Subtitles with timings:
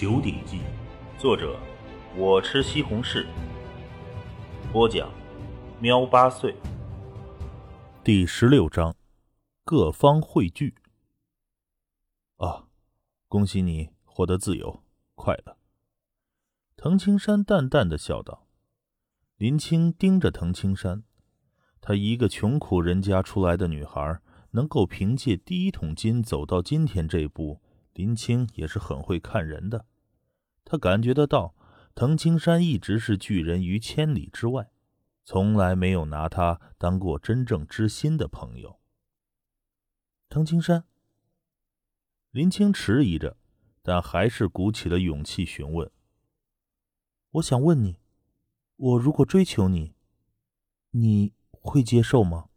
[0.00, 0.58] 九鼎记》，
[1.20, 1.58] 作者
[2.16, 3.26] 我吃西红柿，
[4.72, 5.12] 播讲
[5.80, 6.54] 喵八岁。
[8.04, 8.94] 第十六章，
[9.64, 10.76] 各方汇聚。
[12.36, 12.68] 啊，
[13.26, 14.84] 恭喜你获得自由
[15.16, 15.56] 快乐。
[16.76, 18.46] 藤青山淡淡的笑道。
[19.36, 21.02] 林青盯着藤青山，
[21.80, 24.20] 她一个穷苦人家出来的女孩，
[24.52, 27.60] 能够凭借第一桶金走到今天这一步。
[27.98, 29.84] 林青也是很会看人的，
[30.64, 31.56] 他感觉得到，
[31.96, 34.70] 藤青山一直是拒人于千里之外，
[35.24, 38.78] 从来没有拿他当过真正知心的朋友。
[40.28, 40.84] 藤青山，
[42.30, 43.36] 林青迟疑着，
[43.82, 45.90] 但还是鼓起了勇气询问
[47.32, 47.98] ：“我想问你，
[48.76, 49.96] 我如果追求你，
[50.92, 52.50] 你会接受吗？”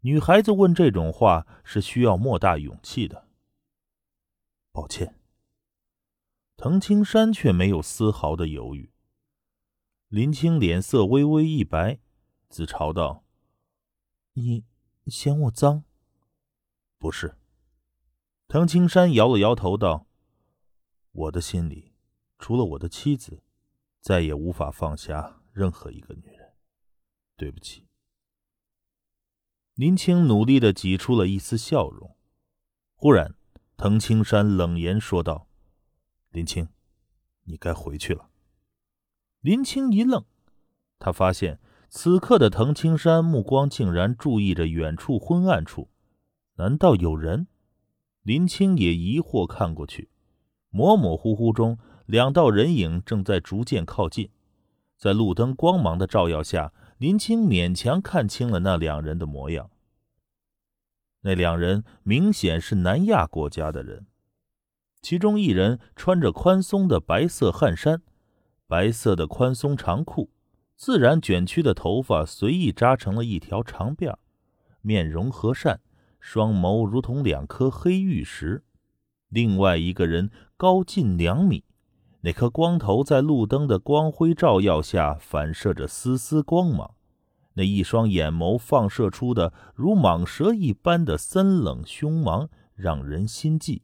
[0.00, 3.27] 女孩子问这种话是需要莫大勇气的。
[4.78, 5.18] 抱歉，
[6.56, 8.92] 藤青山却没有丝毫的犹豫。
[10.06, 11.98] 林青脸色微微一白，
[12.48, 13.24] 自嘲道
[14.34, 14.64] ：“你
[15.08, 15.82] 嫌我脏
[16.96, 17.36] ？”“不是。”
[18.46, 20.06] 藤青山摇了摇头道
[21.10, 21.96] ：“我的心里，
[22.38, 23.42] 除了我的妻子，
[24.00, 26.54] 再也无法放下任何一个女人。
[27.36, 27.88] 对不起。”
[29.74, 32.16] 林青努力的挤出了一丝笑容，
[32.94, 33.34] 忽然。
[33.80, 35.46] 藤青山冷言说道
[36.32, 36.66] ：“林青，
[37.44, 38.28] 你该回去了。”
[39.40, 40.24] 林青一愣，
[40.98, 45.90] 他发现此刻的藤青山目光竟然注意着远处昏暗处，
[46.56, 47.46] 难道有人？
[48.22, 50.10] 林青也疑惑看过去，
[50.70, 54.32] 模模糊糊中，两道人影正在逐渐靠近，
[54.96, 59.70] 在路灯光芒的照耀下，林青勉强看清了那两人的模样。
[61.22, 64.06] 那两人明显是南亚国家的人，
[65.02, 68.02] 其中一人穿着宽松的白色汗衫，
[68.66, 70.30] 白色的宽松长裤，
[70.76, 74.14] 自然卷曲的头发随意扎成了一条长辫
[74.80, 75.80] 面容和善，
[76.20, 78.62] 双眸如同两颗黑玉石。
[79.28, 81.64] 另外一个人高近两米，
[82.20, 86.94] 那颗光头在路灯的光辉照耀下反射着丝丝光芒。
[87.58, 93.82] 那一双眼眸放射出的如蟒蛇一般的森冷凶芒，让人心悸。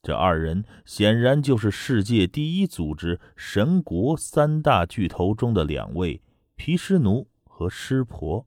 [0.00, 6.22] 这二人显然就是世界第一组织神国三大巨头中的两位
[6.56, 8.46] 毗湿奴和湿婆。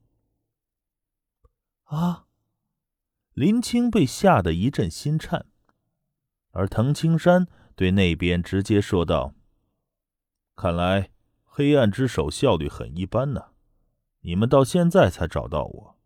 [1.83, 2.25] 啊！
[3.33, 5.45] 林青被吓得一阵心颤，
[6.49, 7.45] 而藤青山
[7.75, 9.35] 对那边直接说道
[10.57, 11.11] ：“看来
[11.43, 13.49] 黑暗之手效率很一般呢。”
[14.25, 15.99] 你们到现在才找到我。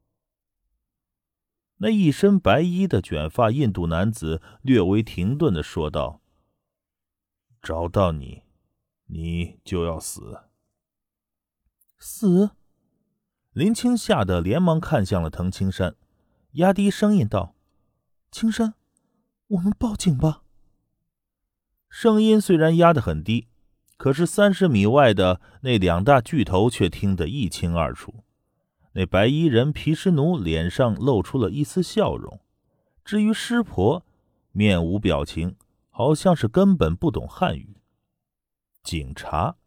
[1.77, 6.21] 那一身白衣的卷发印度男子略微停顿的说道
[7.63, 8.43] ：“找到你，
[9.05, 10.41] 你就要死。”
[11.97, 12.51] 死！
[13.51, 15.95] 林青吓得连忙看向了藤青山，
[16.51, 17.55] 压低声音道
[18.31, 18.73] ：“青山，
[19.47, 20.43] 我们报警吧。”
[21.89, 23.48] 声音虽然压得很低。
[23.99, 28.23] 可是三十米外的那两大巨头却听得一清二楚。
[28.93, 32.39] 那白衣人毗湿奴脸上露出了一丝笑容，
[33.03, 34.05] 至于湿婆，
[34.53, 35.57] 面无表情，
[35.89, 37.75] 好像是根本不懂汉语。
[38.81, 39.57] 警察，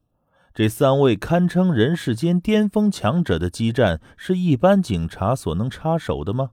[0.55, 6.53] 这三位堪称人世间巅峰强者的激战，是一般警察所能插手的吗？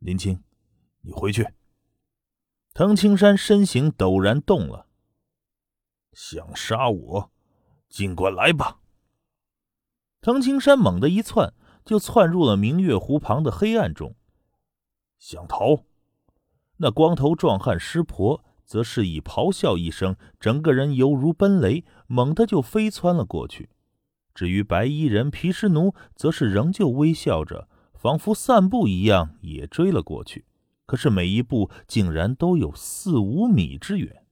[0.00, 0.42] 林青，
[1.02, 1.46] 你回去。
[2.74, 4.87] 藤青山身形陡然动了。
[6.12, 7.30] 想杀我，
[7.88, 8.80] 尽管来吧！
[10.20, 11.54] 藤青山猛地一窜，
[11.84, 14.14] 就窜入了明月湖旁的黑暗中。
[15.18, 15.84] 想逃？
[16.78, 23.70] 那光头壮汉湿婆则是以咆哮一声，整个人犹如奔雷，猛地就飞窜了过去。
[24.34, 30.46] 至于白衣人毗湿奴，则是仍旧微笑着，仿佛散步一样，也追了过去。
[30.86, 34.24] 可是每一步竟然都有四五米之远。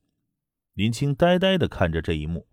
[0.76, 2.46] 林青呆呆的看着这一幕，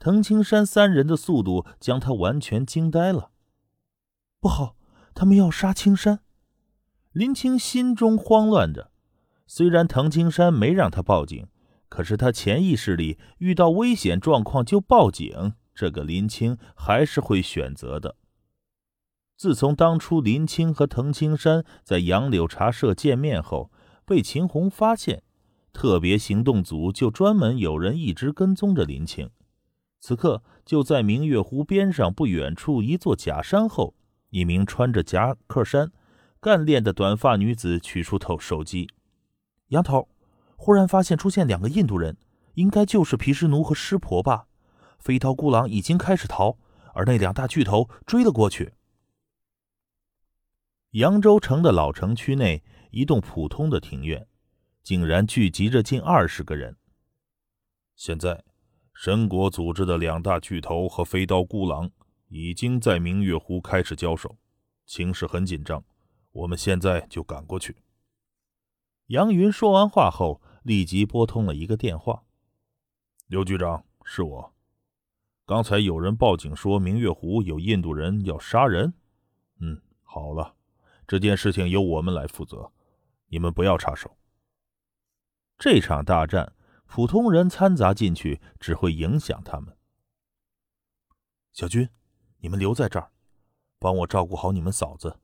[0.00, 3.30] 藤青山三人的速度将他完全惊呆了。
[4.40, 4.74] 不好，
[5.14, 6.18] 他们要杀青山！
[7.12, 8.90] 林青心中慌乱着。
[9.46, 11.46] 虽然藤青山没让他报警，
[11.88, 18.16] 可是他潜意识里遇到危险状况就报警，这个林青还是会选择的。
[19.36, 23.70] 自从当初林青和藤青山在杨柳茶社见面后，
[24.04, 25.22] 被秦红发现。
[25.72, 29.30] 特别行动组就专门有人一直跟踪着林青。
[30.00, 33.94] 此刻就在明月湖边上不远处一座假山后，
[34.30, 35.92] 一名穿着夹克衫、
[36.40, 38.88] 干练的短发女子取出头手机
[39.68, 40.08] ：“杨头，
[40.56, 42.16] 忽然发现出现两个印度人，
[42.54, 44.46] 应该就是毗湿奴和湿婆吧。
[44.98, 46.56] 飞刀孤狼已经开始逃，
[46.94, 48.72] 而那两大巨头追了过去。
[50.92, 54.26] 扬州城的老城区内，一栋普通的庭院，
[54.90, 56.76] 竟然聚集着近二十个人。
[57.94, 58.42] 现在，
[58.92, 61.88] 神国组织的两大巨头和飞刀孤狼
[62.26, 64.36] 已经在明月湖开始交手，
[64.86, 65.84] 情势很紧张。
[66.32, 67.76] 我们现在就赶过去。
[69.06, 72.24] 杨云说完话后，立即拨通了一个电话
[73.30, 74.52] ：“刘局长，是我。
[75.46, 78.92] 刚才有人报警说明月湖有印度人要杀人。
[79.60, 80.56] 嗯，好了。”
[81.06, 82.72] 这件事情由我们来负责，
[83.28, 84.16] 你们不要插手。
[85.62, 86.54] 这场大战，
[86.86, 89.76] 普通人掺杂进去只会影响他们。
[91.52, 91.86] 小军，
[92.38, 93.10] 你们留在这儿，
[93.78, 95.18] 帮我照顾好你们嫂子。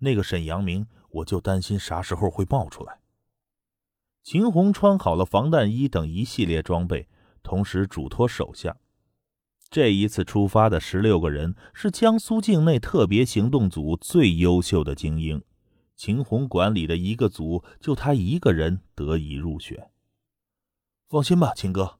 [0.00, 2.98] 那个沈阳明，我就担心啥时候会冒出来。
[4.24, 7.08] 秦红穿好了防弹衣等一系列装备，
[7.44, 8.78] 同时嘱托手下。
[9.70, 15.40] 这一次出发的十六个人是江苏境内特别行动组最优秀的精英，
[15.98, 19.90] 秦红管理的一个组就他一个人得以入选。
[21.08, 21.98] 放心吧，秦哥。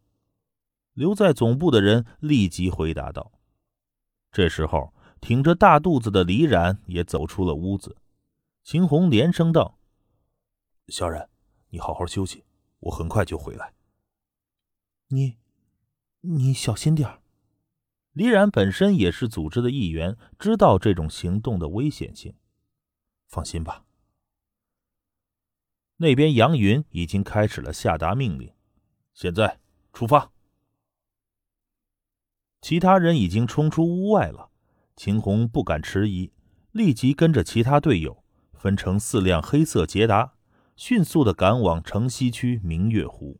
[0.93, 3.33] 留在总部的人立即回答道。
[4.31, 7.97] 这时候，挺着大肚子的李冉也走出了屋子。
[8.63, 9.81] 秦红连声道
[10.87, 11.29] ：“小冉，
[11.71, 12.45] 你好好休息，
[12.79, 13.75] 我很快就回来。
[15.09, 15.39] 你，
[16.21, 17.21] 你小心点儿。”
[18.15, 22.37] 李冉本身也是组织的一员，知道这种行动的危险性。
[23.27, 23.85] 放心吧。
[25.99, 28.53] 那边杨云已经开始了下达命令，
[29.13, 29.61] 现在
[29.93, 30.33] 出发。
[32.63, 34.51] 其他人已经冲出屋外了，
[34.97, 36.33] 秦红不敢迟疑，
[36.73, 38.25] 立即跟着其他队友
[38.55, 40.33] 分成四辆黑色捷达，
[40.75, 43.39] 迅速的赶往城西区明月湖。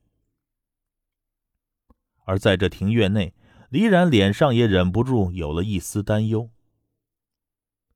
[2.25, 3.35] 而在这庭院内。
[3.71, 6.49] 李冉脸上也忍不住有了一丝担忧。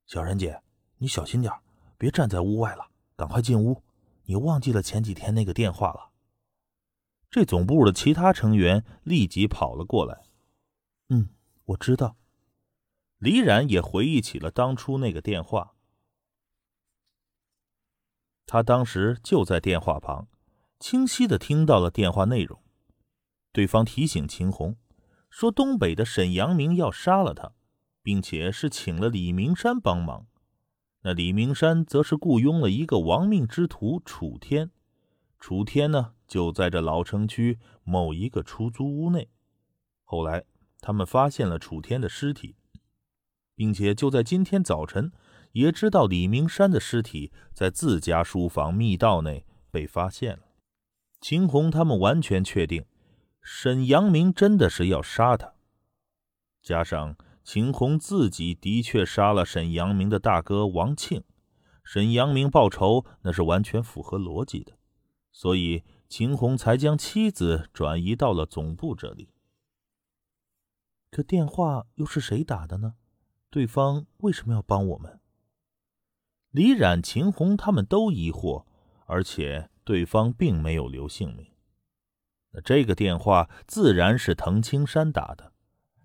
[0.04, 0.60] 小冉姐，
[0.98, 1.50] 你小心点
[1.96, 3.82] 别站在屋外了，赶快进屋。
[4.32, 6.10] 你忘记了前几天那个电话了？
[7.30, 10.24] 这总部的其他成员立即跑了过来。
[11.10, 11.28] 嗯，
[11.66, 12.16] 我知道。
[13.18, 15.74] 李冉也回忆起了当初那个电话，
[18.46, 20.26] 他当时就在电话旁，
[20.80, 22.58] 清晰的听到了电话内容。
[23.52, 24.78] 对方提醒秦红。
[25.28, 27.52] 说东北的沈阳明要杀了他，
[28.02, 30.26] 并且是请了李明山帮忙。
[31.02, 34.70] 那李明山则是雇佣了一个亡命之徒楚天。
[35.38, 39.28] 楚天呢，就在这老城区某一个出租屋内。
[40.04, 40.44] 后来
[40.80, 42.54] 他们发现了楚天的尸体，
[43.54, 45.12] 并且就在今天早晨，
[45.52, 50.42] 也知道李明山的尸体在自家书房密道内被发现了。
[51.20, 52.84] 秦红他们完全确定。
[53.40, 55.54] 沈阳明真的是要杀他，
[56.62, 61.24] 加上秦红自己的确杀了沈阳明的大哥王庆，
[61.82, 64.78] 沈阳明报仇那是完全符合逻辑的，
[65.32, 69.30] 所以秦红才将妻子转移到了总部这里。
[71.10, 72.94] 可电话又是谁打的呢？
[73.50, 75.20] 对方为什么要帮我们？
[76.50, 78.64] 李冉、秦红他们都疑惑，
[79.06, 81.52] 而且对方并没有留姓名。
[82.52, 85.52] 那这个电话自然是滕青山打的。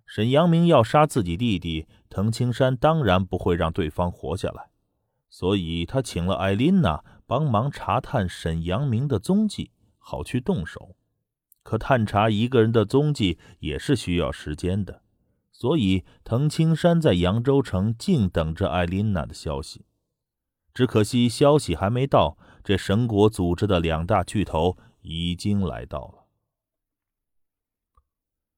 [0.07, 4.69] 沈阳明要杀自己弟弟，滕青山当然不会让对方活下来，
[5.29, 10.95] 所以他请了艾琳娜帮忙查探沈阳明的踪迹，好去动手。
[11.61, 15.01] 可探查一个人的踪迹也是需要时间的，
[15.51, 19.85] 所以滕青山在扬州城静等着艾琳娜的消息。
[20.73, 26.26] 只可惜消息还没到，这神国组织的两大巨头已经来到了。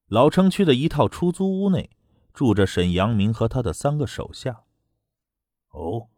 [0.10, 1.92] 老城区的一套出租屋内，
[2.34, 4.63] 住着沈阳明和他的三个手下。
[5.70, 6.10] 哦，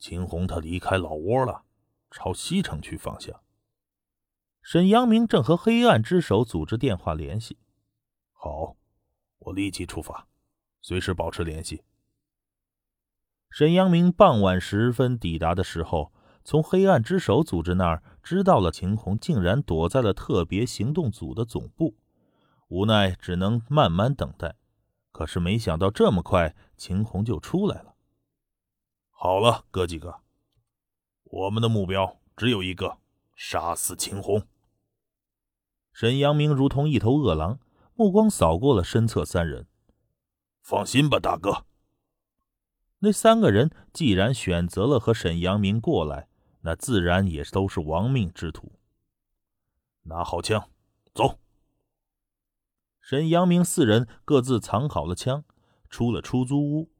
[0.00, 1.62] 秦红他离开老窝了，
[2.10, 3.40] 朝西城区方向。
[4.62, 7.56] 沈阳明正和黑暗之手组织电话联系。
[8.32, 8.76] 好，
[9.38, 10.26] 我立即出发，
[10.82, 11.84] 随时保持联系。
[13.48, 16.12] 沈阳明傍晚时分抵达的时候，
[16.44, 21.94] 从黑暗之手组织那儿知道了秦红竟然躲在了特别行动组的总部。
[22.70, 24.54] 无奈只能慢慢等待，
[25.10, 27.96] 可是没想到这么快，秦红就出来了。
[29.10, 30.20] 好了，哥几个，
[31.24, 32.98] 我们的目标只有一个：
[33.34, 34.46] 杀死秦红。
[35.92, 37.58] 沈阳明如同一头饿狼，
[37.96, 39.66] 目光扫过了身侧三人。
[40.62, 41.64] 放心吧，大哥。
[43.00, 46.28] 那三个人既然选择了和沈阳明过来，
[46.60, 48.70] 那自然也都是亡命之徒。
[50.02, 50.70] 拿好枪，
[51.12, 51.36] 走。
[53.10, 55.44] 沈阳明四人各自藏好了枪，
[55.88, 56.92] 出了出租屋。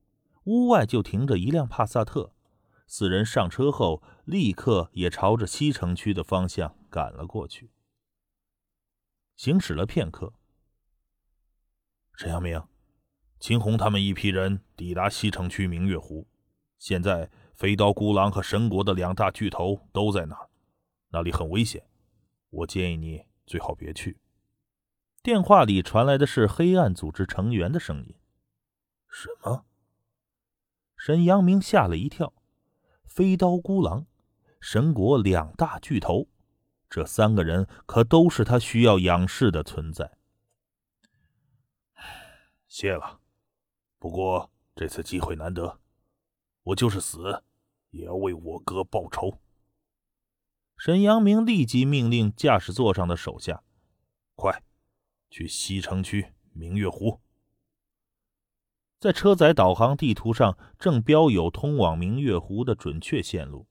[0.43, 2.35] 屋外就停着一辆帕萨特。
[2.89, 7.71] 四人上车后，立刻也朝着西城区的方向赶了过去。
[9.37, 10.35] 行驶了片刻，
[12.17, 12.61] 沈阳明、
[13.39, 16.27] 秦红他们一批人抵达西城区明月湖。
[16.81, 20.51] 现在，飞刀孤狼和神国的两大巨头都在那儿，
[21.11, 21.87] 那里很危险。
[22.51, 24.20] 我建议你最好别去。
[25.23, 28.15] 电话里传来的是黑暗组织成员的声音。
[29.09, 29.67] 什么？
[30.97, 32.33] 沈阳明吓了一跳。
[33.05, 34.07] 飞刀孤狼、
[34.61, 36.29] 神国两大巨头，
[36.89, 40.17] 这三个人可都是他需要仰视的存在。
[42.69, 43.21] 谢了，
[43.99, 45.81] 不过这次机会难得，
[46.63, 47.43] 我就是死，
[47.91, 49.41] 也要为我哥报仇。
[50.79, 53.65] 沈阳明立即命令驾驶座上的手下
[54.37, 54.63] ：“快，
[55.31, 57.21] 去西城区明月湖。”
[59.01, 63.67] 在车载导航地图上正标有通往明月湖的准确线路。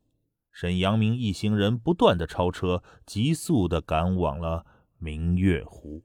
[0.51, 4.65] 沈阳明一行人不断的超车，急速的赶往了
[4.97, 6.03] 明月湖。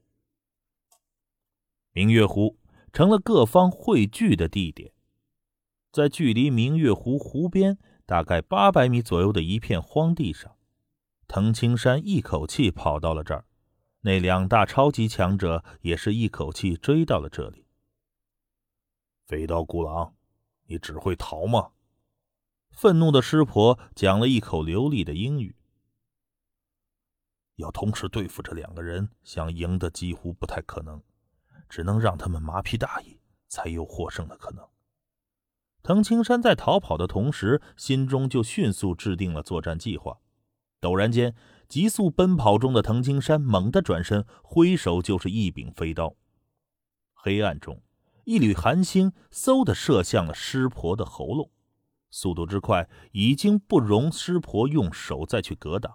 [1.91, 2.59] 明月湖
[2.93, 4.93] 成了各方汇聚的地点，
[5.91, 10.55] 在距离明月湖湖边大概八百米左右的一片荒地上，
[11.27, 13.45] 藤青山一口气跑到了这儿，
[14.05, 17.65] 那两大超级强者也是一口气追到了这里。
[19.25, 20.13] 飞刀孤狼，
[20.67, 21.71] 你只会逃吗？
[22.69, 25.55] 愤怒的师婆讲了一口流利的英语。
[27.55, 31.01] 要同时对付这两个人，想赢的几乎不太可能，
[31.67, 34.69] 只能让他们麻痹大意，才有获胜的可能。
[35.81, 40.19] 藤青山在逃跑的同时，心中就迅速制定了作战计划。
[40.79, 41.35] 陡然间，
[41.67, 46.15] 急速奔跑中的藤青山猛地转身，挥手就是一柄飞刀。
[47.13, 47.81] 黑暗中。
[48.27, 51.51] 一缕寒星嗖的射向了师婆的喉咙，
[52.09, 55.93] 速度之快，已经不容师婆用手再去格挡。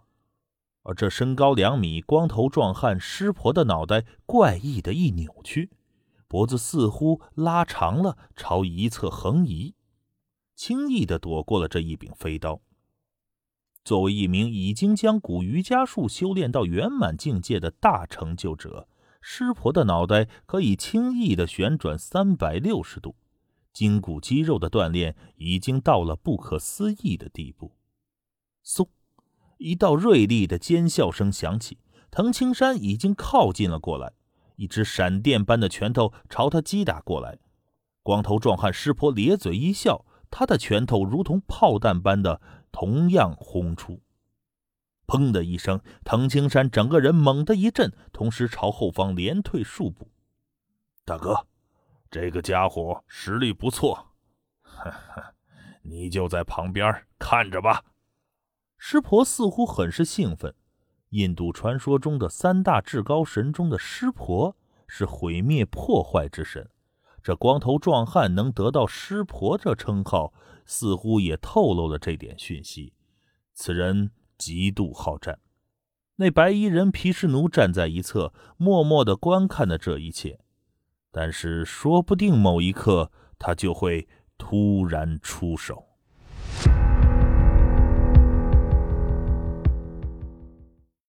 [0.85, 5.73] 而这身高两米、光头壮汉师婆的脑袋怪异的一扭曲，
[6.29, 9.75] 脖子似乎拉长了，朝一侧横移，
[10.55, 12.61] 轻易的躲过了这一柄飞刀。
[13.85, 18.89] 作为一名已经将古瑜伽术修炼到圆满境界的大成就者。
[19.23, 23.17] 师婆的脑袋可以轻易的旋转三百六十度，
[23.73, 27.77] 筋骨肌肉的锻炼已经到了不可思议的地步。
[28.65, 28.89] 嗖，
[29.59, 31.79] 一道锐利的尖笑声响起，
[32.11, 34.13] 藤青山已经靠近了过来，
[34.57, 37.39] 一只闪电般的拳头朝他击打过来。
[38.03, 44.01] 光头壮汉师婆咧嘴一笑，他的拳头如同炮弹般的同样轰出。
[45.07, 50.09] 砰的一声，藤青山整个人猛地一震，同时朝后方连退数步。
[51.05, 51.47] 大哥，
[52.11, 54.13] 这个家伙实力不错，
[54.63, 55.35] 呵呵，
[55.83, 57.83] 你就在旁边看着吧。
[58.79, 60.55] 师婆似乎很是兴奋。
[61.09, 64.57] 印度传说中的三大至高神中的湿婆
[64.87, 66.71] 是毁灭破坏之神，
[67.23, 70.33] 这光头壮汉能得到师婆这称号，
[70.65, 72.93] 似乎也透露了这点讯息。
[73.55, 74.11] 此人。
[74.41, 75.39] 极度好战，
[76.17, 80.41] 那白衣人皮什奴站在一侧，默默的观看着这一切。
[81.12, 84.09] 但是，说不定某一刻他就会
[84.39, 85.89] 突然出手。